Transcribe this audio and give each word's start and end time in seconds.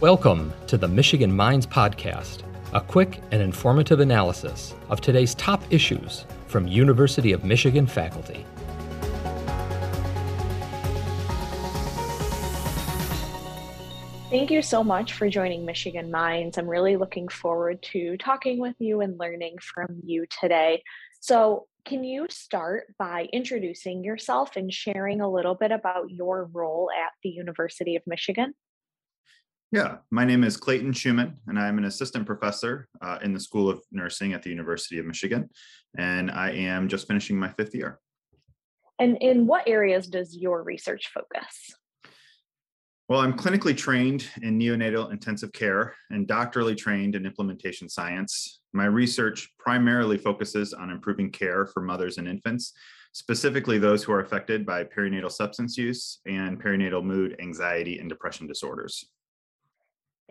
Welcome 0.00 0.54
to 0.66 0.78
the 0.78 0.88
Michigan 0.88 1.30
Minds 1.30 1.66
Podcast, 1.66 2.38
a 2.72 2.80
quick 2.80 3.20
and 3.32 3.42
informative 3.42 4.00
analysis 4.00 4.74
of 4.88 5.02
today's 5.02 5.34
top 5.34 5.62
issues 5.68 6.24
from 6.46 6.66
University 6.66 7.32
of 7.32 7.44
Michigan 7.44 7.86
faculty. 7.86 8.46
Thank 14.30 14.50
you 14.50 14.62
so 14.62 14.82
much 14.82 15.12
for 15.12 15.28
joining 15.28 15.66
Michigan 15.66 16.10
Minds. 16.10 16.56
I'm 16.56 16.66
really 16.66 16.96
looking 16.96 17.28
forward 17.28 17.82
to 17.92 18.16
talking 18.16 18.58
with 18.58 18.76
you 18.78 19.02
and 19.02 19.18
learning 19.20 19.58
from 19.58 20.00
you 20.02 20.24
today. 20.40 20.82
So, 21.20 21.66
can 21.84 22.04
you 22.04 22.26
start 22.30 22.94
by 22.98 23.28
introducing 23.34 24.02
yourself 24.02 24.56
and 24.56 24.72
sharing 24.72 25.20
a 25.20 25.30
little 25.30 25.56
bit 25.56 25.72
about 25.72 26.08
your 26.08 26.48
role 26.54 26.88
at 26.90 27.12
the 27.22 27.28
University 27.28 27.96
of 27.96 28.02
Michigan? 28.06 28.54
Yeah, 29.72 29.98
my 30.10 30.24
name 30.24 30.42
is 30.42 30.56
Clayton 30.56 30.92
Shuman, 30.92 31.36
and 31.46 31.56
I'm 31.56 31.78
an 31.78 31.84
assistant 31.84 32.26
professor 32.26 32.88
uh, 33.00 33.18
in 33.22 33.32
the 33.32 33.38
School 33.38 33.70
of 33.70 33.80
Nursing 33.92 34.32
at 34.32 34.42
the 34.42 34.50
University 34.50 34.98
of 34.98 35.06
Michigan. 35.06 35.48
And 35.96 36.28
I 36.28 36.50
am 36.50 36.88
just 36.88 37.06
finishing 37.06 37.38
my 37.38 37.50
fifth 37.50 37.72
year. 37.72 38.00
And 38.98 39.16
in 39.20 39.46
what 39.46 39.68
areas 39.68 40.08
does 40.08 40.36
your 40.36 40.64
research 40.64 41.12
focus? 41.14 41.72
Well, 43.08 43.20
I'm 43.20 43.36
clinically 43.36 43.76
trained 43.76 44.26
in 44.42 44.58
neonatal 44.58 45.12
intensive 45.12 45.52
care 45.52 45.94
and 46.10 46.26
doctorally 46.26 46.76
trained 46.76 47.14
in 47.14 47.24
implementation 47.24 47.88
science. 47.88 48.62
My 48.72 48.86
research 48.86 49.48
primarily 49.60 50.18
focuses 50.18 50.74
on 50.74 50.90
improving 50.90 51.30
care 51.30 51.66
for 51.68 51.80
mothers 51.80 52.18
and 52.18 52.26
infants, 52.26 52.72
specifically 53.12 53.78
those 53.78 54.02
who 54.02 54.10
are 54.10 54.20
affected 54.20 54.66
by 54.66 54.82
perinatal 54.82 55.30
substance 55.30 55.78
use 55.78 56.18
and 56.26 56.60
perinatal 56.60 57.04
mood, 57.04 57.36
anxiety, 57.40 58.00
and 58.00 58.08
depression 58.08 58.48
disorders. 58.48 59.04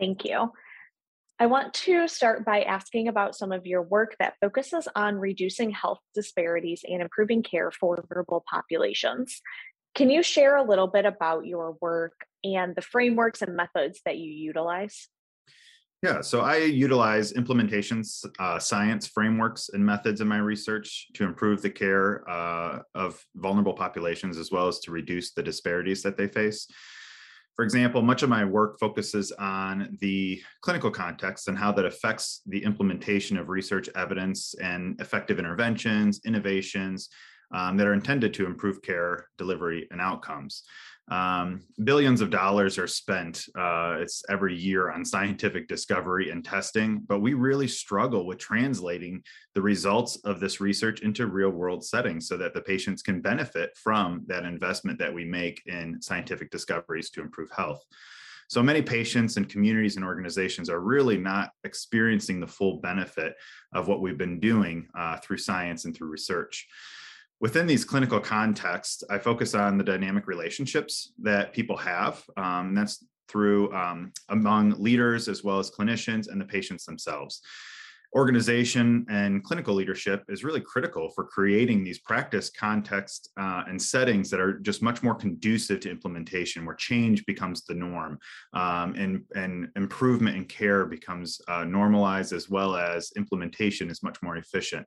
Thank 0.00 0.24
you. 0.24 0.50
I 1.38 1.46
want 1.46 1.72
to 1.74 2.08
start 2.08 2.44
by 2.44 2.62
asking 2.62 3.08
about 3.08 3.36
some 3.36 3.52
of 3.52 3.66
your 3.66 3.82
work 3.82 4.16
that 4.18 4.34
focuses 4.40 4.88
on 4.94 5.16
reducing 5.16 5.70
health 5.70 6.00
disparities 6.14 6.84
and 6.86 7.00
improving 7.00 7.42
care 7.42 7.70
for 7.70 7.96
vulnerable 8.08 8.44
populations. 8.50 9.40
Can 9.94 10.10
you 10.10 10.22
share 10.22 10.56
a 10.56 10.62
little 10.62 10.86
bit 10.86 11.06
about 11.06 11.46
your 11.46 11.76
work 11.80 12.12
and 12.44 12.74
the 12.74 12.82
frameworks 12.82 13.42
and 13.42 13.56
methods 13.56 14.00
that 14.04 14.18
you 14.18 14.30
utilize? 14.30 15.08
Yeah, 16.02 16.22
so 16.22 16.40
I 16.40 16.56
utilize 16.56 17.32
implementation 17.32 18.02
uh, 18.38 18.58
science 18.58 19.06
frameworks 19.06 19.68
and 19.72 19.84
methods 19.84 20.22
in 20.22 20.28
my 20.28 20.38
research 20.38 21.08
to 21.14 21.24
improve 21.24 21.60
the 21.60 21.70
care 21.70 22.28
uh, 22.28 22.80
of 22.94 23.22
vulnerable 23.36 23.74
populations 23.74 24.38
as 24.38 24.50
well 24.50 24.66
as 24.66 24.78
to 24.80 24.92
reduce 24.92 25.32
the 25.32 25.42
disparities 25.42 26.02
that 26.02 26.16
they 26.16 26.26
face. 26.26 26.66
For 27.56 27.64
example, 27.64 28.00
much 28.00 28.22
of 28.22 28.28
my 28.28 28.44
work 28.44 28.78
focuses 28.78 29.32
on 29.32 29.96
the 30.00 30.40
clinical 30.62 30.90
context 30.90 31.48
and 31.48 31.58
how 31.58 31.72
that 31.72 31.84
affects 31.84 32.40
the 32.46 32.62
implementation 32.62 33.36
of 33.36 33.48
research 33.48 33.88
evidence 33.96 34.54
and 34.54 34.98
effective 35.00 35.38
interventions, 35.38 36.20
innovations 36.24 37.10
um, 37.52 37.76
that 37.76 37.86
are 37.86 37.94
intended 37.94 38.32
to 38.34 38.46
improve 38.46 38.82
care 38.82 39.26
delivery 39.36 39.88
and 39.90 40.00
outcomes. 40.00 40.62
Um, 41.10 41.62
billions 41.82 42.20
of 42.20 42.30
dollars 42.30 42.78
are 42.78 42.86
spent 42.86 43.44
uh, 43.58 43.96
it's 43.98 44.22
every 44.28 44.56
year 44.56 44.92
on 44.92 45.04
scientific 45.04 45.66
discovery 45.66 46.30
and 46.30 46.44
testing, 46.44 47.00
but 47.00 47.18
we 47.18 47.34
really 47.34 47.66
struggle 47.66 48.26
with 48.26 48.38
translating 48.38 49.24
the 49.54 49.62
results 49.62 50.16
of 50.24 50.38
this 50.38 50.60
research 50.60 51.00
into 51.00 51.26
real 51.26 51.50
world 51.50 51.84
settings 51.84 52.28
so 52.28 52.36
that 52.36 52.54
the 52.54 52.60
patients 52.60 53.02
can 53.02 53.20
benefit 53.20 53.76
from 53.76 54.22
that 54.28 54.44
investment 54.44 55.00
that 55.00 55.12
we 55.12 55.24
make 55.24 55.60
in 55.66 56.00
scientific 56.00 56.48
discoveries 56.50 57.10
to 57.10 57.20
improve 57.20 57.50
health. 57.50 57.84
So 58.48 58.62
many 58.62 58.82
patients 58.82 59.36
and 59.36 59.48
communities 59.48 59.96
and 59.96 60.04
organizations 60.04 60.70
are 60.70 60.80
really 60.80 61.18
not 61.18 61.50
experiencing 61.64 62.38
the 62.38 62.46
full 62.46 62.78
benefit 62.80 63.34
of 63.72 63.88
what 63.88 64.00
we've 64.00 64.18
been 64.18 64.38
doing 64.38 64.88
uh, 64.96 65.18
through 65.18 65.38
science 65.38 65.84
and 65.84 65.96
through 65.96 66.08
research 66.08 66.68
within 67.40 67.66
these 67.66 67.84
clinical 67.84 68.20
contexts, 68.20 69.02
I 69.10 69.18
focus 69.18 69.54
on 69.54 69.78
the 69.78 69.84
dynamic 69.84 70.26
relationships 70.26 71.12
that 71.22 71.52
people 71.52 71.76
have. 71.76 72.22
Um, 72.36 72.74
that's 72.74 73.04
through 73.28 73.72
um, 73.72 74.12
among 74.28 74.70
leaders 74.82 75.28
as 75.28 75.44
well 75.44 75.58
as 75.58 75.70
clinicians 75.70 76.28
and 76.28 76.40
the 76.40 76.44
patients 76.44 76.84
themselves. 76.84 77.40
Organization 78.16 79.06
and 79.08 79.44
clinical 79.44 79.72
leadership 79.72 80.24
is 80.28 80.42
really 80.42 80.60
critical 80.60 81.10
for 81.10 81.24
creating 81.24 81.84
these 81.84 82.00
practice 82.00 82.50
contexts 82.50 83.28
uh, 83.38 83.62
and 83.68 83.80
settings 83.80 84.30
that 84.30 84.40
are 84.40 84.58
just 84.58 84.82
much 84.82 85.04
more 85.04 85.14
conducive 85.14 85.78
to 85.78 85.90
implementation, 85.90 86.66
where 86.66 86.74
change 86.74 87.24
becomes 87.24 87.64
the 87.64 87.74
norm 87.74 88.18
um, 88.52 88.96
and, 88.96 89.22
and 89.36 89.68
improvement 89.76 90.36
in 90.36 90.44
care 90.44 90.86
becomes 90.86 91.40
uh, 91.46 91.62
normalized, 91.62 92.32
as 92.32 92.50
well 92.50 92.74
as 92.74 93.12
implementation 93.16 93.88
is 93.90 94.02
much 94.02 94.20
more 94.22 94.36
efficient. 94.36 94.84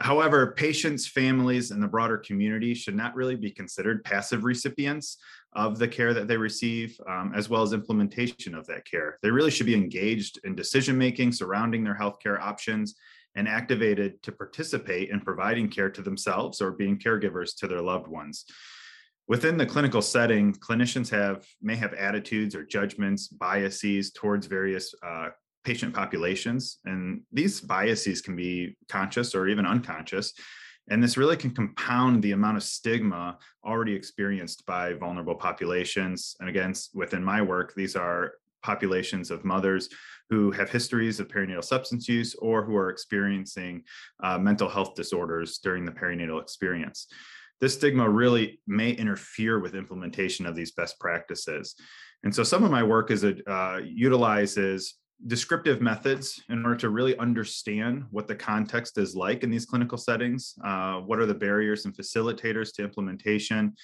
However, 0.00 0.52
patients, 0.52 1.06
families, 1.06 1.70
and 1.70 1.82
the 1.82 1.88
broader 1.88 2.18
community 2.18 2.74
should 2.74 2.96
not 2.96 3.14
really 3.14 3.36
be 3.36 3.50
considered 3.50 4.04
passive 4.04 4.44
recipients 4.44 5.18
of 5.52 5.78
the 5.78 5.86
care 5.86 6.12
that 6.12 6.26
they 6.26 6.36
receive, 6.36 6.98
um, 7.08 7.32
as 7.34 7.48
well 7.48 7.62
as 7.62 7.72
implementation 7.72 8.56
of 8.56 8.66
that 8.66 8.84
care. 8.84 9.18
They 9.22 9.30
really 9.30 9.52
should 9.52 9.66
be 9.66 9.74
engaged 9.74 10.40
in 10.44 10.56
decision 10.56 10.98
making 10.98 11.32
surrounding 11.32 11.84
their 11.84 11.96
healthcare 11.96 12.40
options 12.40 12.96
and 13.36 13.48
activated 13.48 14.20
to 14.24 14.32
participate 14.32 15.10
in 15.10 15.20
providing 15.20 15.68
care 15.68 15.90
to 15.90 16.02
themselves 16.02 16.60
or 16.60 16.72
being 16.72 16.98
caregivers 16.98 17.56
to 17.58 17.68
their 17.68 17.80
loved 17.80 18.08
ones. 18.08 18.46
Within 19.26 19.56
the 19.56 19.64
clinical 19.66 20.02
setting, 20.02 20.52
clinicians 20.52 21.08
have 21.10 21.46
may 21.62 21.76
have 21.76 21.94
attitudes 21.94 22.54
or 22.54 22.64
judgments, 22.64 23.28
biases 23.28 24.10
towards 24.10 24.46
various 24.46 24.94
uh, 25.02 25.28
patient 25.64 25.94
populations. 25.94 26.78
And 26.84 27.22
these 27.32 27.60
biases 27.60 28.20
can 28.20 28.36
be 28.36 28.76
conscious 28.88 29.34
or 29.34 29.48
even 29.48 29.66
unconscious. 29.66 30.32
And 30.90 31.02
this 31.02 31.16
really 31.16 31.36
can 31.36 31.54
compound 31.54 32.22
the 32.22 32.32
amount 32.32 32.58
of 32.58 32.62
stigma 32.62 33.38
already 33.64 33.94
experienced 33.94 34.66
by 34.66 34.92
vulnerable 34.92 35.34
populations. 35.34 36.36
And 36.40 36.48
again, 36.48 36.74
within 36.92 37.24
my 37.24 37.40
work, 37.40 37.74
these 37.74 37.96
are 37.96 38.34
populations 38.62 39.30
of 39.30 39.44
mothers 39.44 39.88
who 40.30 40.50
have 40.50 40.70
histories 40.70 41.20
of 41.20 41.28
perinatal 41.28 41.64
substance 41.64 42.08
use 42.08 42.34
or 42.36 42.64
who 42.64 42.76
are 42.76 42.90
experiencing 42.90 43.82
uh, 44.22 44.38
mental 44.38 44.68
health 44.68 44.94
disorders 44.94 45.58
during 45.58 45.84
the 45.84 45.92
perinatal 45.92 46.40
experience. 46.40 47.06
This 47.60 47.74
stigma 47.74 48.08
really 48.08 48.60
may 48.66 48.90
interfere 48.90 49.60
with 49.60 49.74
implementation 49.74 50.44
of 50.44 50.54
these 50.54 50.72
best 50.72 50.98
practices. 50.98 51.74
And 52.24 52.34
so 52.34 52.42
some 52.42 52.64
of 52.64 52.70
my 52.70 52.82
work 52.82 53.10
is 53.10 53.24
uh, 53.24 53.80
utilizes 53.84 54.94
descriptive 55.26 55.80
methods 55.80 56.42
in 56.48 56.64
order 56.64 56.76
to 56.76 56.90
really 56.90 57.16
understand 57.18 58.04
what 58.10 58.28
the 58.28 58.34
context 58.34 58.98
is 58.98 59.14
like 59.14 59.42
in 59.42 59.50
these 59.50 59.66
clinical 59.66 59.96
settings. 59.96 60.54
Uh, 60.64 60.96
what 61.00 61.18
are 61.18 61.26
the 61.26 61.34
barriers 61.34 61.84
and 61.84 61.94
facilitators 61.96 62.74
to 62.74 62.82
implementation? 62.82 63.74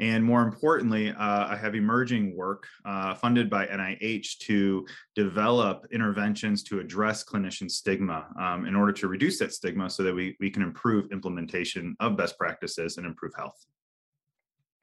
And 0.00 0.24
more 0.24 0.42
importantly, 0.42 1.10
uh, 1.10 1.46
I 1.46 1.56
have 1.56 1.76
emerging 1.76 2.36
work 2.36 2.66
uh, 2.84 3.14
funded 3.14 3.48
by 3.48 3.66
NIH 3.66 4.38
to 4.40 4.84
develop 5.14 5.86
interventions 5.92 6.64
to 6.64 6.80
address 6.80 7.24
clinician 7.24 7.70
stigma 7.70 8.26
um, 8.40 8.66
in 8.66 8.74
order 8.74 8.92
to 8.92 9.06
reduce 9.08 9.38
that 9.38 9.52
stigma 9.52 9.88
so 9.88 10.02
that 10.02 10.12
we, 10.12 10.36
we 10.40 10.50
can 10.50 10.62
improve 10.62 11.12
implementation 11.12 11.96
of 12.00 12.16
best 12.16 12.36
practices 12.38 12.96
and 12.96 13.06
improve 13.06 13.32
health. 13.36 13.64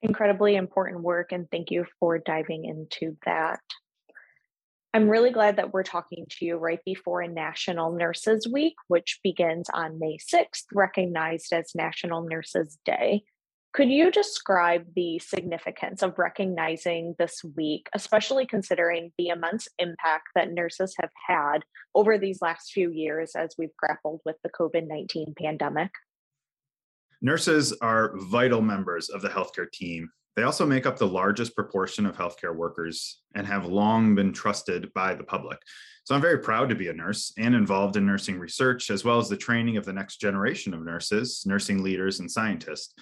Incredibly 0.00 0.56
important 0.56 1.02
work, 1.02 1.30
and 1.30 1.48
thank 1.50 1.70
you 1.70 1.84
for 2.00 2.18
diving 2.18 2.64
into 2.64 3.16
that. 3.26 3.60
I'm 4.94 5.08
really 5.08 5.30
glad 5.30 5.56
that 5.56 5.72
we're 5.72 5.84
talking 5.84 6.26
to 6.28 6.44
you 6.44 6.56
right 6.56 6.80
before 6.84 7.26
National 7.26 7.92
Nurses 7.92 8.46
Week, 8.46 8.74
which 8.88 9.20
begins 9.24 9.70
on 9.72 9.98
May 9.98 10.18
6th, 10.18 10.64
recognized 10.70 11.50
as 11.54 11.74
National 11.74 12.28
Nurses 12.28 12.78
Day. 12.84 13.24
Could 13.72 13.88
you 13.88 14.10
describe 14.10 14.84
the 14.94 15.18
significance 15.18 16.02
of 16.02 16.18
recognizing 16.18 17.14
this 17.18 17.42
week, 17.56 17.88
especially 17.94 18.44
considering 18.44 19.12
the 19.16 19.28
immense 19.28 19.66
impact 19.78 20.28
that 20.34 20.52
nurses 20.52 20.94
have 21.00 21.10
had 21.26 21.64
over 21.94 22.18
these 22.18 22.42
last 22.42 22.70
few 22.72 22.90
years 22.90 23.32
as 23.34 23.54
we've 23.56 23.74
grappled 23.78 24.20
with 24.26 24.36
the 24.44 24.50
COVID 24.50 24.86
19 24.86 25.32
pandemic? 25.38 25.90
Nurses 27.22 27.72
are 27.80 28.12
vital 28.18 28.60
members 28.60 29.08
of 29.08 29.22
the 29.22 29.30
healthcare 29.30 29.72
team 29.72 30.10
they 30.36 30.44
also 30.44 30.64
make 30.64 30.86
up 30.86 30.98
the 30.98 31.06
largest 31.06 31.54
proportion 31.54 32.06
of 32.06 32.16
healthcare 32.16 32.54
workers 32.54 33.20
and 33.34 33.46
have 33.46 33.66
long 33.66 34.14
been 34.14 34.32
trusted 34.32 34.92
by 34.94 35.14
the 35.14 35.24
public. 35.24 35.58
So 36.04 36.14
I'm 36.14 36.20
very 36.20 36.38
proud 36.38 36.68
to 36.70 36.74
be 36.74 36.88
a 36.88 36.92
nurse 36.92 37.32
and 37.38 37.54
involved 37.54 37.96
in 37.96 38.06
nursing 38.06 38.38
research, 38.38 38.90
as 38.90 39.04
well 39.04 39.18
as 39.18 39.28
the 39.28 39.36
training 39.36 39.76
of 39.76 39.84
the 39.84 39.92
next 39.92 40.16
generation 40.16 40.74
of 40.74 40.84
nurses, 40.84 41.44
nursing 41.46 41.82
leaders, 41.82 42.20
and 42.20 42.30
scientists. 42.30 42.94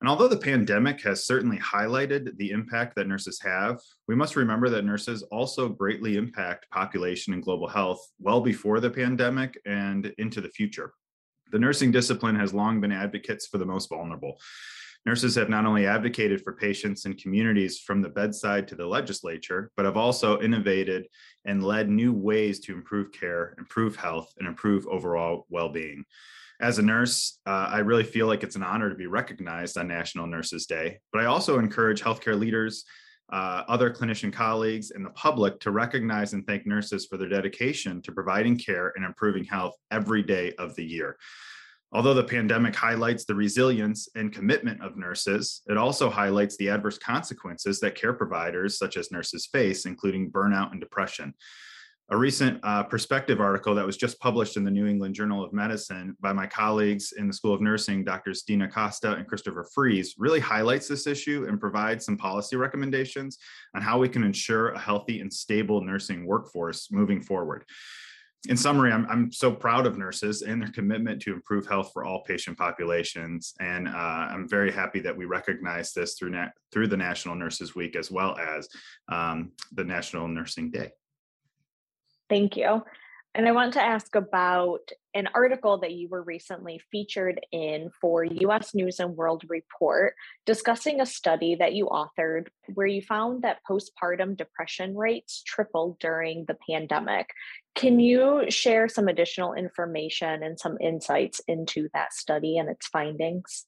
And 0.00 0.08
although 0.08 0.28
the 0.28 0.36
pandemic 0.36 1.02
has 1.02 1.26
certainly 1.26 1.58
highlighted 1.58 2.36
the 2.36 2.50
impact 2.50 2.94
that 2.96 3.08
nurses 3.08 3.40
have, 3.40 3.80
we 4.06 4.14
must 4.14 4.36
remember 4.36 4.68
that 4.68 4.84
nurses 4.84 5.22
also 5.24 5.68
greatly 5.68 6.16
impact 6.16 6.70
population 6.70 7.32
and 7.32 7.42
global 7.42 7.66
health 7.66 8.06
well 8.20 8.40
before 8.40 8.78
the 8.78 8.90
pandemic 8.90 9.58
and 9.66 10.12
into 10.18 10.40
the 10.40 10.50
future. 10.50 10.92
The 11.50 11.58
nursing 11.58 11.90
discipline 11.90 12.36
has 12.36 12.54
long 12.54 12.80
been 12.80 12.92
advocates 12.92 13.46
for 13.46 13.58
the 13.58 13.66
most 13.66 13.88
vulnerable 13.88 14.38
Nurses 15.08 15.36
have 15.36 15.48
not 15.48 15.64
only 15.64 15.86
advocated 15.86 16.42
for 16.42 16.52
patients 16.52 17.06
and 17.06 17.16
communities 17.16 17.80
from 17.80 18.02
the 18.02 18.10
bedside 18.10 18.68
to 18.68 18.74
the 18.74 18.86
legislature, 18.86 19.70
but 19.74 19.86
have 19.86 19.96
also 19.96 20.38
innovated 20.42 21.06
and 21.46 21.64
led 21.64 21.88
new 21.88 22.12
ways 22.12 22.60
to 22.60 22.74
improve 22.74 23.10
care, 23.10 23.54
improve 23.56 23.96
health, 23.96 24.34
and 24.38 24.46
improve 24.46 24.86
overall 24.86 25.46
well 25.48 25.70
being. 25.70 26.04
As 26.60 26.78
a 26.78 26.82
nurse, 26.82 27.40
uh, 27.46 27.70
I 27.70 27.78
really 27.78 28.04
feel 28.04 28.26
like 28.26 28.42
it's 28.42 28.56
an 28.56 28.62
honor 28.62 28.90
to 28.90 28.94
be 28.96 29.06
recognized 29.06 29.78
on 29.78 29.88
National 29.88 30.26
Nurses 30.26 30.66
Day, 30.66 30.98
but 31.10 31.22
I 31.22 31.24
also 31.24 31.58
encourage 31.58 32.02
healthcare 32.02 32.38
leaders 32.38 32.84
uh, 33.32 33.62
other 33.66 33.90
clinician 33.90 34.30
colleagues 34.30 34.90
and 34.90 35.06
the 35.06 35.10
public 35.10 35.58
to 35.60 35.70
recognize 35.70 36.34
and 36.34 36.46
thank 36.46 36.66
nurses 36.66 37.06
for 37.06 37.16
their 37.16 37.30
dedication 37.30 38.02
to 38.02 38.12
providing 38.12 38.58
care 38.58 38.92
and 38.94 39.06
improving 39.06 39.44
health 39.44 39.74
every 39.90 40.22
day 40.22 40.52
of 40.58 40.74
the 40.76 40.84
year. 40.84 41.16
Although 41.90 42.14
the 42.14 42.24
pandemic 42.24 42.76
highlights 42.76 43.24
the 43.24 43.34
resilience 43.34 44.08
and 44.14 44.32
commitment 44.32 44.82
of 44.82 44.98
nurses, 44.98 45.62
it 45.68 45.78
also 45.78 46.10
highlights 46.10 46.56
the 46.58 46.68
adverse 46.68 46.98
consequences 46.98 47.80
that 47.80 47.94
care 47.94 48.12
providers 48.12 48.78
such 48.78 48.98
as 48.98 49.10
nurses 49.10 49.46
face, 49.46 49.86
including 49.86 50.30
burnout 50.30 50.72
and 50.72 50.80
depression. 50.80 51.32
A 52.10 52.16
recent 52.16 52.58
uh, 52.62 52.82
perspective 52.84 53.38
article 53.38 53.74
that 53.74 53.84
was 53.84 53.98
just 53.98 54.18
published 54.18 54.56
in 54.56 54.64
the 54.64 54.70
New 54.70 54.86
England 54.86 55.14
Journal 55.14 55.44
of 55.44 55.52
Medicine 55.52 56.16
by 56.20 56.32
my 56.32 56.46
colleagues 56.46 57.12
in 57.12 57.26
the 57.26 57.34
School 57.34 57.52
of 57.52 57.60
Nursing, 57.60 58.02
Drs. 58.02 58.42
Deena 58.42 58.66
Costa 58.66 59.12
and 59.12 59.26
Christopher 59.26 59.66
Friese, 59.74 60.14
really 60.18 60.40
highlights 60.40 60.88
this 60.88 61.06
issue 61.06 61.44
and 61.48 61.60
provides 61.60 62.06
some 62.06 62.16
policy 62.16 62.56
recommendations 62.56 63.38
on 63.74 63.82
how 63.82 63.98
we 63.98 64.08
can 64.08 64.24
ensure 64.24 64.70
a 64.70 64.78
healthy 64.78 65.20
and 65.20 65.32
stable 65.32 65.82
nursing 65.82 66.26
workforce 66.26 66.90
moving 66.90 67.20
forward. 67.20 67.64
In 68.46 68.56
summary, 68.56 68.92
I'm, 68.92 69.04
I'm 69.10 69.32
so 69.32 69.50
proud 69.50 69.84
of 69.84 69.98
nurses 69.98 70.42
and 70.42 70.62
their 70.62 70.70
commitment 70.70 71.20
to 71.22 71.32
improve 71.32 71.66
health 71.66 71.90
for 71.92 72.04
all 72.04 72.22
patient 72.22 72.56
populations. 72.56 73.52
And 73.58 73.88
uh, 73.88 73.90
I'm 73.90 74.48
very 74.48 74.70
happy 74.70 75.00
that 75.00 75.16
we 75.16 75.24
recognize 75.24 75.92
this 75.92 76.14
through, 76.14 76.30
na- 76.30 76.50
through 76.72 76.86
the 76.86 76.96
National 76.96 77.34
Nurses 77.34 77.74
Week 77.74 77.96
as 77.96 78.12
well 78.12 78.38
as 78.38 78.68
um, 79.08 79.50
the 79.72 79.82
National 79.82 80.28
Nursing 80.28 80.70
Day. 80.70 80.92
Thank 82.28 82.56
you. 82.56 82.82
And 83.34 83.46
I 83.46 83.52
want 83.52 83.74
to 83.74 83.82
ask 83.82 84.14
about 84.14 84.90
an 85.14 85.28
article 85.34 85.78
that 85.78 85.92
you 85.92 86.08
were 86.08 86.22
recently 86.22 86.80
featured 86.90 87.40
in 87.52 87.90
for 88.00 88.24
US 88.24 88.74
News 88.74 89.00
and 89.00 89.16
World 89.16 89.44
Report 89.48 90.14
discussing 90.46 91.00
a 91.00 91.06
study 91.06 91.54
that 91.56 91.74
you 91.74 91.86
authored 91.86 92.48
where 92.74 92.86
you 92.86 93.02
found 93.02 93.42
that 93.42 93.58
postpartum 93.68 94.36
depression 94.36 94.96
rates 94.96 95.42
tripled 95.46 95.98
during 95.98 96.46
the 96.46 96.56
pandemic. 96.68 97.30
Can 97.74 98.00
you 98.00 98.44
share 98.48 98.88
some 98.88 99.08
additional 99.08 99.54
information 99.54 100.42
and 100.42 100.58
some 100.58 100.76
insights 100.80 101.40
into 101.46 101.88
that 101.94 102.12
study 102.14 102.58
and 102.58 102.68
its 102.68 102.88
findings? 102.88 103.66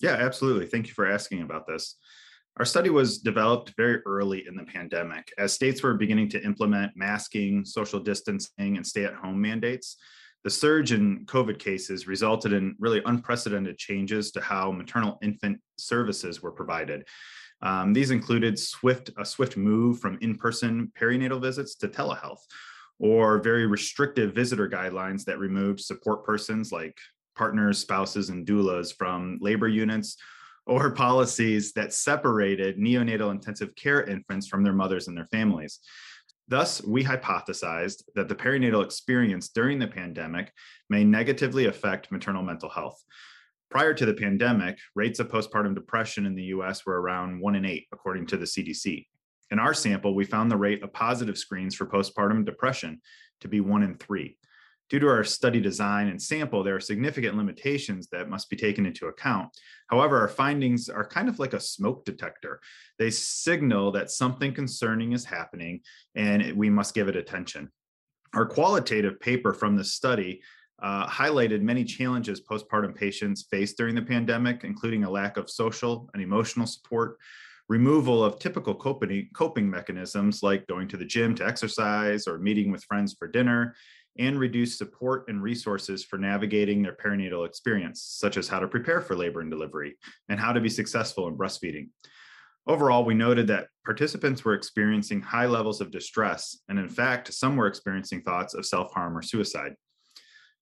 Yeah, 0.00 0.12
absolutely. 0.12 0.66
Thank 0.66 0.86
you 0.86 0.92
for 0.92 1.10
asking 1.10 1.42
about 1.42 1.66
this. 1.66 1.96
Our 2.58 2.64
study 2.64 2.90
was 2.90 3.18
developed 3.18 3.74
very 3.76 4.00
early 4.04 4.44
in 4.48 4.56
the 4.56 4.64
pandemic 4.64 5.32
as 5.38 5.52
states 5.52 5.80
were 5.80 5.94
beginning 5.94 6.28
to 6.30 6.42
implement 6.42 6.96
masking, 6.96 7.64
social 7.64 8.00
distancing, 8.00 8.76
and 8.76 8.84
stay 8.84 9.04
at 9.04 9.14
home 9.14 9.40
mandates. 9.40 9.96
The 10.42 10.50
surge 10.50 10.90
in 10.90 11.24
COVID 11.26 11.60
cases 11.60 12.08
resulted 12.08 12.52
in 12.52 12.74
really 12.80 13.00
unprecedented 13.06 13.78
changes 13.78 14.32
to 14.32 14.40
how 14.40 14.72
maternal 14.72 15.20
infant 15.22 15.60
services 15.76 16.42
were 16.42 16.50
provided. 16.50 17.06
Um, 17.62 17.92
these 17.92 18.10
included 18.10 18.58
swift 18.58 19.10
a 19.16 19.24
swift 19.24 19.56
move 19.56 20.00
from 20.00 20.18
in-person 20.20 20.90
perinatal 21.00 21.40
visits 21.40 21.76
to 21.76 21.86
telehealth, 21.86 22.40
or 22.98 23.38
very 23.38 23.66
restrictive 23.66 24.34
visitor 24.34 24.68
guidelines 24.68 25.24
that 25.26 25.38
removed 25.38 25.78
support 25.78 26.24
persons 26.24 26.72
like 26.72 26.98
partners, 27.36 27.78
spouses, 27.78 28.30
and 28.30 28.44
doulas 28.44 28.92
from 28.92 29.38
labor 29.40 29.68
units 29.68 30.16
or 30.68 30.90
policies 30.90 31.72
that 31.72 31.94
separated 31.94 32.76
neonatal 32.76 33.30
intensive 33.30 33.74
care 33.74 34.04
infants 34.04 34.46
from 34.46 34.62
their 34.62 34.72
mothers 34.72 35.08
and 35.08 35.16
their 35.16 35.26
families. 35.26 35.80
Thus, 36.46 36.82
we 36.84 37.02
hypothesized 37.02 38.04
that 38.14 38.28
the 38.28 38.34
perinatal 38.34 38.84
experience 38.84 39.48
during 39.48 39.78
the 39.78 39.86
pandemic 39.86 40.52
may 40.88 41.04
negatively 41.04 41.66
affect 41.66 42.12
maternal 42.12 42.42
mental 42.42 42.68
health. 42.68 43.02
Prior 43.70 43.92
to 43.92 44.06
the 44.06 44.14
pandemic, 44.14 44.78
rates 44.94 45.20
of 45.20 45.28
postpartum 45.28 45.74
depression 45.74 46.24
in 46.24 46.34
the 46.34 46.44
US 46.44 46.86
were 46.86 47.00
around 47.00 47.40
one 47.40 47.54
in 47.54 47.64
eight, 47.66 47.86
according 47.92 48.26
to 48.26 48.36
the 48.36 48.46
CDC. 48.46 49.06
In 49.50 49.58
our 49.58 49.74
sample, 49.74 50.14
we 50.14 50.24
found 50.24 50.50
the 50.50 50.56
rate 50.56 50.82
of 50.82 50.92
positive 50.92 51.38
screens 51.38 51.74
for 51.74 51.86
postpartum 51.86 52.44
depression 52.44 53.00
to 53.40 53.48
be 53.48 53.60
one 53.60 53.82
in 53.82 53.96
three. 53.96 54.36
Due 54.88 54.98
to 54.98 55.08
our 55.08 55.24
study 55.24 55.60
design 55.60 56.08
and 56.08 56.20
sample, 56.20 56.62
there 56.62 56.74
are 56.74 56.80
significant 56.80 57.36
limitations 57.36 58.08
that 58.08 58.30
must 58.30 58.48
be 58.48 58.56
taken 58.56 58.86
into 58.86 59.06
account. 59.06 59.48
However, 59.88 60.18
our 60.18 60.28
findings 60.28 60.88
are 60.88 61.06
kind 61.06 61.28
of 61.28 61.38
like 61.38 61.52
a 61.52 61.60
smoke 61.60 62.04
detector. 62.04 62.60
They 62.98 63.10
signal 63.10 63.92
that 63.92 64.10
something 64.10 64.54
concerning 64.54 65.12
is 65.12 65.24
happening 65.24 65.80
and 66.14 66.52
we 66.52 66.70
must 66.70 66.94
give 66.94 67.08
it 67.08 67.16
attention. 67.16 67.70
Our 68.34 68.46
qualitative 68.46 69.20
paper 69.20 69.52
from 69.52 69.76
this 69.76 69.92
study 69.92 70.40
uh, 70.82 71.06
highlighted 71.06 71.60
many 71.60 71.84
challenges 71.84 72.40
postpartum 72.40 72.94
patients 72.94 73.46
faced 73.50 73.76
during 73.76 73.94
the 73.94 74.02
pandemic, 74.02 74.64
including 74.64 75.04
a 75.04 75.10
lack 75.10 75.36
of 75.36 75.50
social 75.50 76.08
and 76.14 76.22
emotional 76.22 76.66
support, 76.66 77.18
removal 77.68 78.24
of 78.24 78.38
typical 78.38 78.74
coping, 78.74 79.28
coping 79.34 79.68
mechanisms 79.68 80.42
like 80.42 80.66
going 80.66 80.88
to 80.88 80.96
the 80.96 81.04
gym 81.04 81.34
to 81.34 81.46
exercise 81.46 82.26
or 82.26 82.38
meeting 82.38 82.70
with 82.70 82.84
friends 82.84 83.14
for 83.18 83.28
dinner, 83.28 83.74
and 84.18 84.38
reduce 84.38 84.76
support 84.76 85.24
and 85.28 85.42
resources 85.42 86.04
for 86.04 86.18
navigating 86.18 86.82
their 86.82 86.96
perinatal 86.96 87.46
experience, 87.46 88.02
such 88.02 88.36
as 88.36 88.48
how 88.48 88.58
to 88.58 88.68
prepare 88.68 89.00
for 89.00 89.16
labor 89.16 89.40
and 89.40 89.50
delivery 89.50 89.96
and 90.28 90.40
how 90.40 90.52
to 90.52 90.60
be 90.60 90.68
successful 90.68 91.28
in 91.28 91.36
breastfeeding. 91.36 91.88
Overall, 92.66 93.04
we 93.04 93.14
noted 93.14 93.46
that 93.46 93.68
participants 93.84 94.44
were 94.44 94.54
experiencing 94.54 95.22
high 95.22 95.46
levels 95.46 95.80
of 95.80 95.90
distress, 95.90 96.58
and 96.68 96.78
in 96.78 96.88
fact, 96.88 97.32
some 97.32 97.56
were 97.56 97.66
experiencing 97.66 98.20
thoughts 98.22 98.52
of 98.54 98.66
self 98.66 98.92
harm 98.92 99.16
or 99.16 99.22
suicide. 99.22 99.74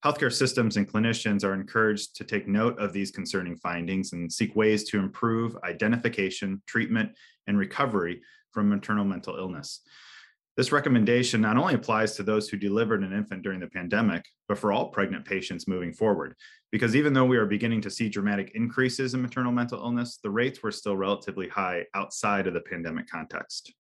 Healthcare 0.05 0.33
systems 0.33 0.77
and 0.77 0.87
clinicians 0.87 1.43
are 1.43 1.55
encouraged 1.55 2.15
to 2.17 2.25
take 2.25 2.47
note 2.47 2.79
of 2.79 2.93
these 2.93 3.11
concerning 3.11 3.57
findings 3.57 4.13
and 4.13 4.33
seek 4.33 4.55
ways 4.55 4.85
to 4.85 5.01
improve 5.01 5.57
identification, 5.65 6.63
treatment, 6.67 7.11
and 7.49 7.59
recovery 7.59 8.23
from 8.53 8.69
maternal 8.69 9.05
mental 9.05 9.37
illness. 9.37 9.81
This 10.57 10.73
recommendation 10.73 11.43
not 11.43 11.59
only 11.59 11.75
applies 11.75 12.17
to 12.17 12.23
those 12.23 12.49
who 12.49 12.57
delivered 12.57 13.03
an 13.03 13.13
infant 13.13 13.43
during 13.43 13.61
the 13.61 13.67
pandemic, 13.67 14.25
but 14.49 14.57
for 14.57 14.73
all 14.73 14.89
pregnant 14.89 15.27
patients 15.27 15.69
moving 15.69 15.93
forward. 15.93 16.35
Because 16.73 16.97
even 16.97 17.13
though 17.13 17.27
we 17.27 17.37
are 17.37 17.45
beginning 17.45 17.83
to 17.83 17.91
see 17.91 18.09
dramatic 18.09 18.53
increases 18.55 19.13
in 19.13 19.21
maternal 19.21 19.53
mental 19.53 19.79
illness, 19.79 20.19
the 20.23 20.31
rates 20.31 20.63
were 20.63 20.73
still 20.73 20.97
relatively 20.97 21.47
high 21.47 21.85
outside 21.95 22.47
of 22.47 22.55
the 22.55 22.63
pandemic 22.63 23.07
context. 23.07 23.75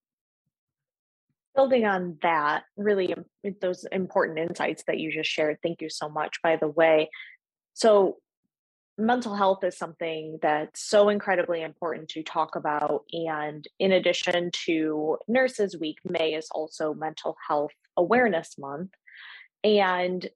Building 1.55 1.87
on 1.87 2.19
that, 2.20 2.64
really 2.76 3.14
um, 3.14 3.25
those 3.62 3.87
important 3.90 4.38
insights 4.38 4.85
that 4.87 4.99
you 4.99 5.11
just 5.11 5.30
shared. 5.30 5.56
Thank 5.62 5.80
you 5.80 5.88
so 5.88 6.11
much, 6.11 6.42
by 6.42 6.56
the 6.56 6.68
way. 6.68 7.09
So, 7.73 8.18
mental 8.99 9.35
health 9.35 9.62
is 9.62 9.76
something 9.76 10.38
that's 10.41 10.83
so 10.83 11.09
incredibly 11.09 11.62
important 11.62 12.09
to 12.11 12.23
talk 12.23 12.57
about. 12.57 13.05
And 13.12 13.67
in 13.79 13.93
addition 13.93 14.50
to 14.65 15.19
Nurses 15.29 15.76
Week, 15.79 15.99
May 16.05 16.35
is 16.35 16.49
also 16.50 16.95
Mental 16.95 17.37
Health 17.47 17.73
Awareness 17.97 18.57
Month. 18.59 18.91
And 19.62 20.26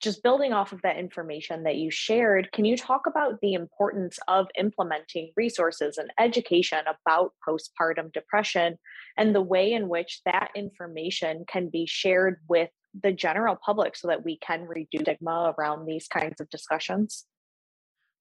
just 0.00 0.22
building 0.24 0.52
off 0.52 0.72
of 0.72 0.82
that 0.82 0.96
information 0.96 1.62
that 1.62 1.76
you 1.76 1.90
shared, 1.90 2.50
can 2.52 2.64
you 2.64 2.76
talk 2.76 3.02
about 3.06 3.40
the 3.40 3.54
importance 3.54 4.18
of 4.26 4.48
implementing 4.58 5.30
resources 5.36 5.96
and 5.96 6.10
education 6.18 6.80
about 6.86 7.32
postpartum 7.46 8.12
depression 8.12 8.78
and 9.16 9.32
the 9.32 9.40
way 9.40 9.72
in 9.72 9.88
which 9.88 10.20
that 10.24 10.50
information 10.56 11.44
can 11.46 11.68
be 11.68 11.86
shared 11.86 12.40
with 12.48 12.70
the 13.00 13.12
general 13.12 13.56
public 13.64 13.96
so 13.96 14.08
that 14.08 14.24
we 14.24 14.38
can 14.38 14.62
reduce 14.66 15.02
stigma 15.02 15.54
around 15.56 15.86
these 15.86 16.08
kinds 16.08 16.40
of 16.40 16.50
discussions? 16.50 17.24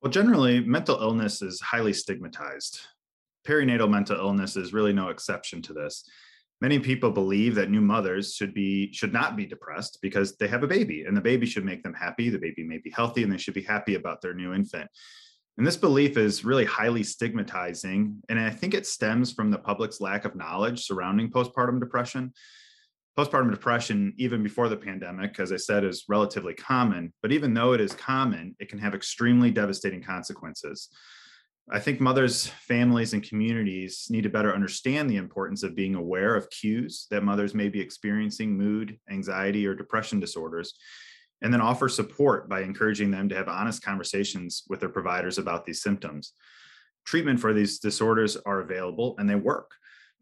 Well, 0.02 0.12
generally, 0.12 0.62
mental 0.62 1.00
illness 1.00 1.44
is 1.44 1.62
highly 1.62 1.94
stigmatized. 1.94 2.80
Perinatal 3.48 3.90
mental 3.90 4.18
illness 4.18 4.56
is 4.56 4.74
really 4.74 4.94
no 4.94 5.10
exception 5.10 5.62
to 5.64 5.74
this. 5.74 6.10
Many 6.60 6.80
people 6.80 7.12
believe 7.12 7.56
that 7.56 7.70
new 7.70 7.82
mothers 7.82 8.34
should 8.34 8.54
be 8.54 8.92
should 8.94 9.14
not 9.14 9.36
be 9.36 9.46
depressed 9.46 10.00
because 10.02 10.36
they 10.38 10.48
have 10.48 10.64
a 10.64 10.68
baby 10.68 11.06
and 11.06 11.16
the 11.16 11.22
baby 11.22 11.46
should 11.46 11.66
make 11.66 11.84
them 11.84 11.94
happy. 11.94 12.30
The 12.30 12.40
baby 12.40 12.64
may 12.64 12.80
be 12.80 12.90
healthy 12.90 13.24
and 13.24 13.32
they 13.32 13.38
should 13.38 13.54
be 13.54 13.64
happy 13.64 13.96
about 13.96 14.22
their 14.22 14.34
new 14.34 14.54
infant. 14.54 14.90
And 15.58 15.68
this 15.68 15.78
belief 15.78 16.18
is 16.18 16.46
really 16.46 16.66
highly 16.66 17.04
stigmatizing. 17.04 18.22
And 18.30 18.40
I 18.40 18.50
think 18.50 18.74
it 18.74 18.88
stems 18.88 19.32
from 19.32 19.52
the 19.52 19.60
public's 19.60 20.02
lack 20.02 20.26
of 20.26 20.36
knowledge 20.36 20.84
surrounding 20.84 21.30
postpartum 21.30 21.80
depression 21.80 22.34
postpartum 23.18 23.52
depression, 23.52 24.14
even 24.18 24.42
before 24.42 24.70
the 24.70 24.78
pandemic, 24.78 25.40
as 25.40 25.52
I 25.52 25.58
said, 25.58 25.84
is 25.84 26.06
relatively 26.08 26.54
common. 26.54 27.14
But 27.22 27.32
even 27.32 27.54
though 27.54 27.74
it 27.74 27.82
is 27.82 27.94
common, 27.94 28.56
it 28.60 28.70
can 28.70 28.80
have 28.80 28.96
extremely 28.96 29.52
devastating 29.52 30.02
consequences. 30.02 30.90
I 31.70 31.80
think 31.80 32.00
mothers, 32.02 32.48
families, 32.48 33.14
and 33.14 33.24
communities 33.24 34.08
need 34.10 34.24
to 34.24 34.30
better 34.30 34.54
understand 34.54 35.10
the 35.10 35.18
importance 35.18 35.64
of 35.64 35.76
being 35.76 35.96
aware 35.96 36.36
of 36.36 36.50
cues 36.50 37.08
that 37.12 37.24
mothers 37.24 37.54
may 37.54 37.70
be 37.70 37.80
experiencing 37.80 38.58
mood, 38.58 38.98
anxiety, 39.10 39.66
or 39.68 39.76
depression 39.76 40.20
disorders, 40.20 40.74
and 41.42 41.54
then 41.54 41.62
offer 41.62 41.88
support 41.88 42.50
by 42.50 42.62
encouraging 42.62 43.12
them 43.12 43.30
to 43.30 43.36
have 43.36 43.48
honest 43.48 43.84
conversations 43.84 44.64
with 44.70 44.80
their 44.80 44.90
providers 44.90 45.38
about 45.38 45.66
these 45.66 45.82
symptoms. 45.82 46.34
Treatment 47.06 47.40
for 47.40 47.54
these 47.54 47.80
disorders 47.80 48.38
are 48.38 48.62
available 48.62 49.16
and 49.18 49.30
they 49.30 49.36
work. 49.36 49.72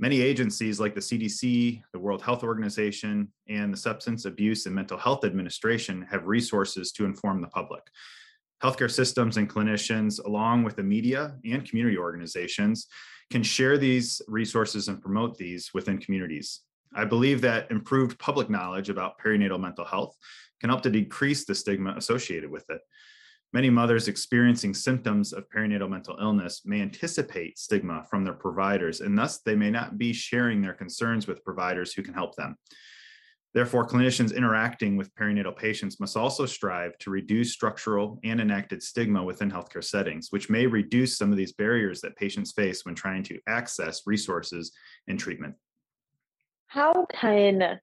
Many 0.02 0.22
agencies 0.22 0.80
like 0.80 0.96
the 0.96 1.02
CDC, 1.02 1.84
the 1.92 2.00
World 2.00 2.22
Health 2.22 2.42
Organization, 2.42 3.28
and 3.50 3.74
the 3.74 3.78
Substance 3.78 4.24
Abuse 4.24 4.66
and 4.66 4.74
Mental 4.74 4.98
Health 4.98 5.26
Administration 5.26 6.08
have 6.10 6.26
resources 6.26 6.94
to 6.94 7.04
inform 7.04 7.42
the 7.42 7.50
public. 7.50 7.84
Healthcare 8.64 8.90
systems 8.90 9.36
and 9.36 9.50
clinicians, 9.50 10.24
along 10.24 10.64
with 10.64 10.78
the 10.78 10.84
media 10.84 11.36
and 11.44 11.68
community 11.68 11.98
organizations, 11.98 12.88
can 13.30 13.44
share 13.44 13.78
these 13.78 14.22
resources 14.30 14.88
and 14.88 15.02
promote 15.02 15.38
these 15.38 15.74
within 15.74 15.98
communities. 15.98 16.62
I 16.96 17.04
believe 17.04 17.42
that 17.42 17.70
improved 17.70 18.18
public 18.20 18.50
knowledge 18.50 18.90
about 18.90 19.20
perinatal 19.20 19.60
mental 19.60 19.86
health 19.86 20.16
can 20.62 20.70
help 20.70 20.82
to 20.84 20.90
decrease 20.90 21.44
the 21.46 21.56
stigma 21.56 21.94
associated 21.98 22.50
with 22.50 22.70
it. 22.70 22.82
Many 23.52 23.72
mothers 23.72 24.08
experiencing 24.08 24.76
symptoms 24.76 25.34
of 25.34 25.50
perinatal 25.50 25.90
mental 25.90 26.18
illness 26.22 26.62
may 26.66 26.82
anticipate 26.82 27.58
stigma 27.58 28.06
from 28.08 28.24
their 28.24 28.34
providers, 28.34 29.02
and 29.02 29.18
thus 29.18 29.40
they 29.40 29.56
may 29.56 29.72
not 29.72 29.98
be 29.98 30.14
sharing 30.14 30.62
their 30.62 30.76
concerns 30.76 31.26
with 31.26 31.44
providers 31.44 31.92
who 31.92 32.04
can 32.04 32.14
help 32.14 32.36
them. 32.36 32.56
Therefore, 33.56 33.88
clinicians 33.88 34.36
interacting 34.36 34.96
with 34.96 35.14
perinatal 35.16 35.58
patients 35.58 36.00
must 36.00 36.16
also 36.16 36.46
strive 36.46 36.96
to 37.00 37.10
reduce 37.10 37.52
structural 37.52 38.20
and 38.24 38.40
enacted 38.40 38.84
stigma 38.84 39.24
within 39.24 39.50
healthcare 39.50 39.84
settings, 39.84 40.28
which 40.30 40.52
may 40.52 40.68
reduce 40.68 41.18
some 41.18 41.32
of 41.32 41.38
these 41.38 41.54
barriers 41.54 42.02
that 42.02 42.16
patients 42.16 42.52
face 42.52 42.86
when 42.86 42.94
trying 42.94 43.24
to 43.24 43.40
access 43.48 44.04
resources 44.06 44.72
and 45.08 45.20
treatment. 45.20 45.56
How 46.68 47.08
can 47.12 47.80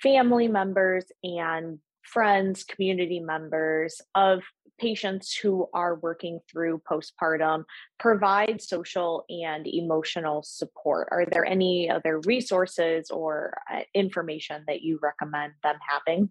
family 0.00 0.46
members 0.46 1.04
and 1.24 1.80
friends, 2.12 2.64
community 2.64 3.20
members 3.20 4.00
of 4.14 4.42
patients 4.78 5.36
who 5.36 5.68
are 5.74 5.96
working 5.96 6.40
through 6.50 6.80
postpartum 6.90 7.64
provide 7.98 8.60
social 8.60 9.24
and 9.28 9.66
emotional 9.66 10.42
support? 10.42 11.08
Are 11.10 11.26
there 11.30 11.44
any 11.44 11.90
other 11.90 12.20
resources 12.20 13.10
or 13.10 13.54
uh, 13.72 13.80
information 13.94 14.64
that 14.66 14.80
you 14.80 14.98
recommend 15.02 15.52
them 15.62 15.76
having? 15.86 16.30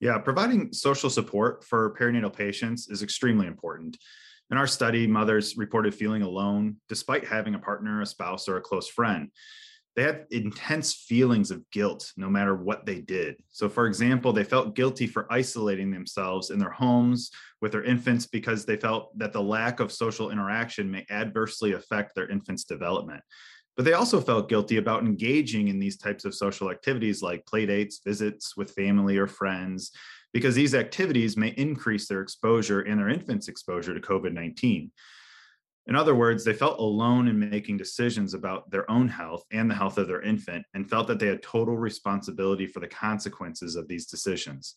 Yeah, 0.00 0.18
providing 0.18 0.72
social 0.72 1.10
support 1.10 1.64
for 1.64 1.94
perinatal 1.98 2.34
patients 2.34 2.88
is 2.88 3.02
extremely 3.02 3.46
important. 3.46 3.96
In 4.50 4.58
our 4.58 4.66
study, 4.66 5.06
mothers 5.06 5.56
reported 5.56 5.94
feeling 5.94 6.22
alone 6.22 6.76
despite 6.88 7.24
having 7.24 7.54
a 7.54 7.58
partner, 7.58 8.02
a 8.02 8.06
spouse, 8.06 8.48
or 8.48 8.56
a 8.58 8.60
close 8.60 8.88
friend 8.88 9.30
they 9.94 10.02
had 10.02 10.26
intense 10.30 10.94
feelings 10.94 11.50
of 11.50 11.68
guilt 11.70 12.12
no 12.16 12.28
matter 12.30 12.54
what 12.56 12.86
they 12.86 13.00
did. 13.00 13.36
So, 13.50 13.68
for 13.68 13.86
example, 13.86 14.32
they 14.32 14.44
felt 14.44 14.74
guilty 14.74 15.06
for 15.06 15.30
isolating 15.30 15.90
themselves 15.90 16.50
in 16.50 16.58
their 16.58 16.70
homes 16.70 17.30
with 17.60 17.72
their 17.72 17.84
infants 17.84 18.26
because 18.26 18.64
they 18.64 18.76
felt 18.76 19.16
that 19.18 19.32
the 19.32 19.42
lack 19.42 19.80
of 19.80 19.92
social 19.92 20.30
interaction 20.30 20.90
may 20.90 21.04
adversely 21.10 21.72
affect 21.72 22.14
their 22.14 22.30
infant's 22.30 22.64
development. 22.64 23.22
But 23.76 23.84
they 23.84 23.92
also 23.92 24.20
felt 24.20 24.48
guilty 24.48 24.78
about 24.78 25.02
engaging 25.02 25.68
in 25.68 25.78
these 25.78 25.96
types 25.96 26.24
of 26.24 26.34
social 26.34 26.70
activities 26.70 27.22
like 27.22 27.46
play 27.46 27.66
dates, 27.66 28.00
visits 28.04 28.56
with 28.56 28.72
family 28.72 29.16
or 29.16 29.26
friends, 29.26 29.92
because 30.32 30.54
these 30.54 30.74
activities 30.74 31.36
may 31.36 31.48
increase 31.48 32.08
their 32.08 32.20
exposure 32.22 32.80
and 32.80 32.98
their 32.98 33.08
infant's 33.08 33.48
exposure 33.48 33.94
to 33.94 34.00
COVID 34.00 34.32
19. 34.32 34.90
In 35.86 35.96
other 35.96 36.14
words, 36.14 36.44
they 36.44 36.52
felt 36.52 36.78
alone 36.78 37.26
in 37.26 37.50
making 37.50 37.76
decisions 37.76 38.34
about 38.34 38.70
their 38.70 38.88
own 38.90 39.08
health 39.08 39.44
and 39.50 39.68
the 39.68 39.74
health 39.74 39.98
of 39.98 40.06
their 40.06 40.22
infant 40.22 40.64
and 40.74 40.88
felt 40.88 41.08
that 41.08 41.18
they 41.18 41.26
had 41.26 41.42
total 41.42 41.76
responsibility 41.76 42.66
for 42.66 42.80
the 42.80 42.86
consequences 42.86 43.74
of 43.74 43.88
these 43.88 44.06
decisions. 44.06 44.74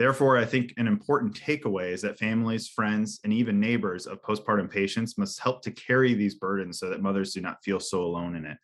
Therefore, 0.00 0.38
I 0.38 0.46
think 0.46 0.72
an 0.76 0.86
important 0.86 1.38
takeaway 1.38 1.92
is 1.92 2.02
that 2.02 2.18
families, 2.18 2.66
friends, 2.66 3.20
and 3.22 3.32
even 3.32 3.60
neighbors 3.60 4.06
of 4.06 4.22
postpartum 4.22 4.70
patients 4.70 5.18
must 5.18 5.38
help 5.38 5.62
to 5.62 5.70
carry 5.70 6.14
these 6.14 6.36
burdens 6.36 6.78
so 6.78 6.88
that 6.88 7.02
mothers 7.02 7.34
do 7.34 7.42
not 7.42 7.62
feel 7.62 7.78
so 7.78 8.02
alone 8.02 8.34
in 8.34 8.46
it. 8.46 8.56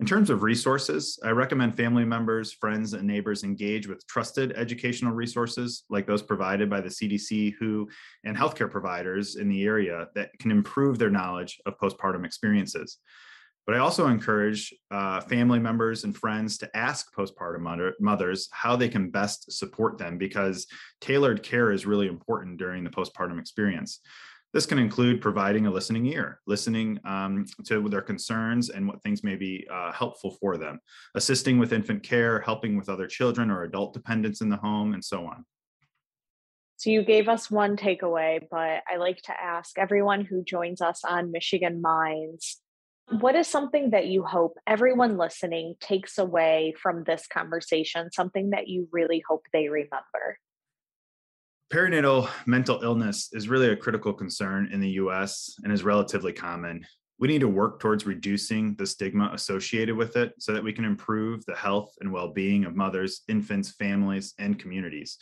In 0.00 0.06
terms 0.06 0.30
of 0.30 0.42
resources, 0.42 1.18
I 1.22 1.28
recommend 1.28 1.76
family 1.76 2.06
members, 2.06 2.54
friends, 2.54 2.94
and 2.94 3.06
neighbors 3.06 3.44
engage 3.44 3.86
with 3.86 4.06
trusted 4.06 4.50
educational 4.56 5.12
resources 5.12 5.84
like 5.90 6.06
those 6.06 6.22
provided 6.22 6.70
by 6.70 6.80
the 6.80 6.88
CDC, 6.88 7.52
WHO, 7.60 7.86
and 8.24 8.34
healthcare 8.34 8.70
providers 8.70 9.36
in 9.36 9.50
the 9.50 9.62
area 9.64 10.06
that 10.14 10.30
can 10.38 10.52
improve 10.52 10.98
their 10.98 11.10
knowledge 11.10 11.60
of 11.66 11.76
postpartum 11.78 12.24
experiences. 12.24 12.96
But 13.66 13.76
I 13.76 13.80
also 13.80 14.08
encourage 14.08 14.74
uh, 14.90 15.20
family 15.20 15.58
members 15.58 16.04
and 16.04 16.16
friends 16.16 16.56
to 16.58 16.74
ask 16.74 17.14
postpartum 17.14 17.60
mother, 17.60 17.92
mothers 18.00 18.48
how 18.52 18.76
they 18.76 18.88
can 18.88 19.10
best 19.10 19.52
support 19.52 19.98
them 19.98 20.16
because 20.16 20.66
tailored 21.02 21.42
care 21.42 21.72
is 21.72 21.84
really 21.84 22.06
important 22.06 22.56
during 22.56 22.84
the 22.84 22.90
postpartum 22.90 23.38
experience. 23.38 24.00
This 24.52 24.66
can 24.66 24.78
include 24.78 25.20
providing 25.20 25.66
a 25.66 25.70
listening 25.70 26.06
ear, 26.06 26.40
listening 26.46 26.98
um, 27.04 27.46
to 27.66 27.88
their 27.88 28.02
concerns 28.02 28.70
and 28.70 28.86
what 28.88 29.02
things 29.02 29.22
may 29.22 29.36
be 29.36 29.66
uh, 29.72 29.92
helpful 29.92 30.36
for 30.40 30.56
them, 30.56 30.80
assisting 31.14 31.58
with 31.58 31.72
infant 31.72 32.02
care, 32.02 32.40
helping 32.40 32.76
with 32.76 32.88
other 32.88 33.06
children 33.06 33.50
or 33.50 33.62
adult 33.62 33.94
dependents 33.94 34.40
in 34.40 34.48
the 34.48 34.56
home, 34.56 34.92
and 34.94 35.04
so 35.04 35.24
on. 35.24 35.44
So, 36.78 36.90
you 36.90 37.04
gave 37.04 37.28
us 37.28 37.50
one 37.50 37.76
takeaway, 37.76 38.40
but 38.50 38.82
I 38.90 38.96
like 38.98 39.20
to 39.22 39.32
ask 39.40 39.78
everyone 39.78 40.24
who 40.24 40.42
joins 40.42 40.80
us 40.80 41.04
on 41.04 41.30
Michigan 41.30 41.80
Minds 41.80 42.60
what 43.18 43.34
is 43.34 43.48
something 43.48 43.90
that 43.90 44.06
you 44.06 44.22
hope 44.22 44.56
everyone 44.68 45.18
listening 45.18 45.74
takes 45.80 46.16
away 46.16 46.74
from 46.80 47.02
this 47.02 47.26
conversation, 47.26 48.12
something 48.12 48.50
that 48.50 48.68
you 48.68 48.88
really 48.92 49.22
hope 49.28 49.42
they 49.52 49.68
remember? 49.68 50.38
Perinatal 51.72 52.28
mental 52.46 52.82
illness 52.82 53.28
is 53.32 53.48
really 53.48 53.68
a 53.68 53.76
critical 53.76 54.12
concern 54.12 54.68
in 54.72 54.80
the 54.80 54.90
US 55.02 55.54
and 55.62 55.72
is 55.72 55.84
relatively 55.84 56.32
common. 56.32 56.84
We 57.20 57.28
need 57.28 57.42
to 57.42 57.48
work 57.48 57.78
towards 57.78 58.04
reducing 58.04 58.74
the 58.74 58.84
stigma 58.84 59.30
associated 59.32 59.96
with 59.96 60.16
it 60.16 60.32
so 60.40 60.52
that 60.52 60.64
we 60.64 60.72
can 60.72 60.84
improve 60.84 61.46
the 61.46 61.54
health 61.54 61.94
and 62.00 62.12
well 62.12 62.32
being 62.32 62.64
of 62.64 62.74
mothers, 62.74 63.22
infants, 63.28 63.70
families, 63.70 64.34
and 64.40 64.58
communities. 64.58 65.18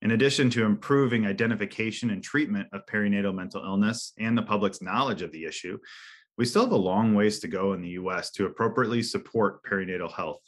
In 0.00 0.12
addition 0.12 0.48
to 0.50 0.64
improving 0.64 1.26
identification 1.26 2.08
and 2.08 2.24
treatment 2.24 2.68
of 2.72 2.86
perinatal 2.86 3.34
mental 3.34 3.62
illness 3.62 4.14
and 4.18 4.36
the 4.36 4.42
public's 4.42 4.80
knowledge 4.80 5.20
of 5.20 5.30
the 5.30 5.44
issue, 5.44 5.76
we 6.38 6.46
still 6.46 6.62
have 6.62 6.72
a 6.72 6.76
long 6.76 7.14
ways 7.14 7.38
to 7.40 7.48
go 7.48 7.74
in 7.74 7.82
the 7.82 8.00
US 8.00 8.30
to 8.30 8.46
appropriately 8.46 9.02
support 9.02 9.62
perinatal 9.62 10.10
health. 10.10 10.40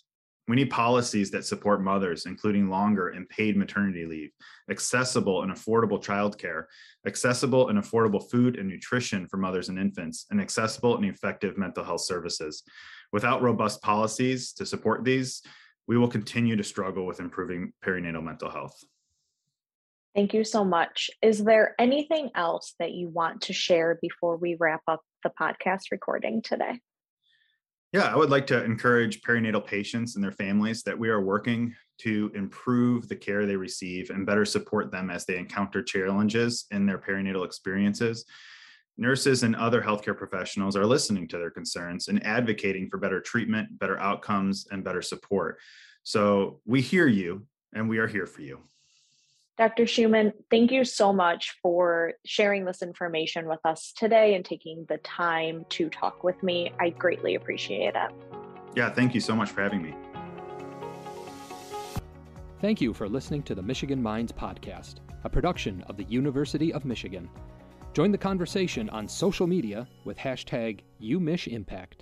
We 0.46 0.56
need 0.56 0.70
policies 0.70 1.30
that 1.30 1.46
support 1.46 1.82
mothers, 1.82 2.26
including 2.26 2.68
longer 2.68 3.08
and 3.08 3.28
paid 3.28 3.56
maternity 3.56 4.04
leave, 4.04 4.30
accessible 4.70 5.42
and 5.42 5.50
affordable 5.50 6.02
childcare, 6.02 6.64
accessible 7.06 7.70
and 7.70 7.78
affordable 7.78 8.30
food 8.30 8.58
and 8.58 8.68
nutrition 8.68 9.26
for 9.26 9.38
mothers 9.38 9.70
and 9.70 9.78
infants, 9.78 10.26
and 10.30 10.40
accessible 10.40 10.96
and 10.96 11.06
effective 11.06 11.56
mental 11.56 11.82
health 11.82 12.02
services. 12.02 12.62
Without 13.10 13.40
robust 13.40 13.80
policies 13.80 14.52
to 14.52 14.66
support 14.66 15.02
these, 15.02 15.40
we 15.86 15.96
will 15.96 16.08
continue 16.08 16.56
to 16.56 16.64
struggle 16.64 17.06
with 17.06 17.20
improving 17.20 17.72
perinatal 17.82 18.22
mental 18.22 18.50
health. 18.50 18.78
Thank 20.14 20.34
you 20.34 20.44
so 20.44 20.64
much. 20.64 21.10
Is 21.22 21.42
there 21.42 21.74
anything 21.78 22.30
else 22.34 22.74
that 22.78 22.92
you 22.92 23.08
want 23.08 23.42
to 23.42 23.52
share 23.52 23.98
before 24.00 24.36
we 24.36 24.56
wrap 24.60 24.82
up 24.86 25.00
the 25.22 25.30
podcast 25.30 25.90
recording 25.90 26.42
today? 26.42 26.80
Yeah, 27.94 28.12
I 28.12 28.16
would 28.16 28.30
like 28.30 28.48
to 28.48 28.64
encourage 28.64 29.22
perinatal 29.22 29.64
patients 29.64 30.16
and 30.16 30.24
their 30.24 30.32
families 30.32 30.82
that 30.82 30.98
we 30.98 31.10
are 31.10 31.20
working 31.20 31.72
to 31.98 32.28
improve 32.34 33.08
the 33.08 33.14
care 33.14 33.46
they 33.46 33.54
receive 33.54 34.10
and 34.10 34.26
better 34.26 34.44
support 34.44 34.90
them 34.90 35.10
as 35.10 35.24
they 35.24 35.38
encounter 35.38 35.80
challenges 35.80 36.66
in 36.72 36.86
their 36.86 36.98
perinatal 36.98 37.44
experiences. 37.44 38.24
Nurses 38.98 39.44
and 39.44 39.54
other 39.54 39.80
healthcare 39.80 40.18
professionals 40.18 40.74
are 40.74 40.84
listening 40.84 41.28
to 41.28 41.38
their 41.38 41.52
concerns 41.52 42.08
and 42.08 42.26
advocating 42.26 42.88
for 42.90 42.98
better 42.98 43.20
treatment, 43.20 43.78
better 43.78 44.00
outcomes, 44.00 44.66
and 44.72 44.82
better 44.82 45.00
support. 45.00 45.60
So 46.02 46.62
we 46.64 46.80
hear 46.80 47.06
you 47.06 47.46
and 47.74 47.88
we 47.88 47.98
are 47.98 48.08
here 48.08 48.26
for 48.26 48.40
you. 48.42 48.58
Dr. 49.56 49.84
Shuman, 49.84 50.32
thank 50.50 50.72
you 50.72 50.84
so 50.84 51.12
much 51.12 51.54
for 51.62 52.14
sharing 52.26 52.64
this 52.64 52.82
information 52.82 53.46
with 53.46 53.60
us 53.64 53.92
today 53.96 54.34
and 54.34 54.44
taking 54.44 54.84
the 54.88 54.98
time 54.98 55.64
to 55.68 55.88
talk 55.88 56.24
with 56.24 56.42
me. 56.42 56.72
I 56.80 56.90
greatly 56.90 57.36
appreciate 57.36 57.94
it. 57.94 58.10
Yeah, 58.74 58.90
thank 58.90 59.14
you 59.14 59.20
so 59.20 59.36
much 59.36 59.50
for 59.50 59.62
having 59.62 59.80
me. 59.80 59.94
Thank 62.60 62.80
you 62.80 62.92
for 62.92 63.08
listening 63.08 63.44
to 63.44 63.54
the 63.54 63.62
Michigan 63.62 64.02
Minds 64.02 64.32
Podcast, 64.32 64.96
a 65.22 65.28
production 65.28 65.84
of 65.88 65.96
the 65.96 66.04
University 66.04 66.72
of 66.72 66.84
Michigan. 66.84 67.30
Join 67.92 68.10
the 68.10 68.18
conversation 68.18 68.90
on 68.90 69.06
social 69.06 69.46
media 69.46 69.86
with 70.04 70.18
hashtag 70.18 70.80
UMichImpact. 71.00 72.00